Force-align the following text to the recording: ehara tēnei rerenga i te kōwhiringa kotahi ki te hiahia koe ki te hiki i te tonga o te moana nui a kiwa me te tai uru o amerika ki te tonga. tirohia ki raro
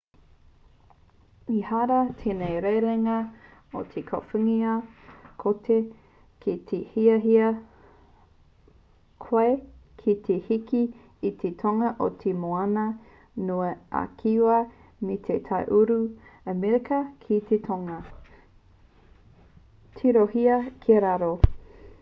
ehara 1.55 1.95
tēnei 2.21 2.53
rerenga 2.65 3.17
i 3.81 3.81
te 3.95 4.01
kōwhiringa 4.11 4.71
kotahi 5.43 5.75
ki 6.45 6.55
te 6.71 6.79
hiahia 6.95 7.51
koe 9.27 9.51
ki 10.01 10.15
te 10.29 10.37
hiki 10.47 10.81
i 11.31 11.31
te 11.43 11.51
tonga 11.61 11.91
o 12.05 12.07
te 12.23 12.33
moana 12.47 12.85
nui 13.51 13.69
a 13.99 14.01
kiwa 14.23 14.55
me 15.11 15.19
te 15.29 15.37
tai 15.51 15.59
uru 15.81 15.99
o 16.07 16.55
amerika 16.55 17.03
ki 17.27 17.37
te 17.51 17.61
tonga. 17.69 17.99
tirohia 20.01 20.61
ki 20.87 20.99
raro 21.09 21.31